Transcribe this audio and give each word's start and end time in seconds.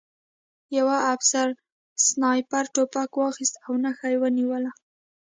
یوه 0.77 0.97
افسر 1.13 1.47
سنایپر 2.05 2.65
توپک 2.73 3.11
واخیست 3.21 3.55
او 3.65 3.73
نښه 3.83 4.07
یې 4.11 4.17
ونیوله 4.21 4.71